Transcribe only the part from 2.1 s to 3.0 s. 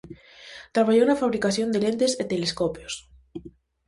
e telescopios.